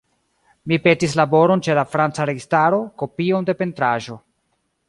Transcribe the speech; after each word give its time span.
Mi 0.71 0.79
petis 0.85 1.13
laboron 1.19 1.61
ĉe 1.69 1.75
la 1.81 1.85
franca 1.91 2.27
registaro, 2.31 2.83
kopion 3.03 3.49
de 3.51 3.59
pentraĵo. 3.63 4.19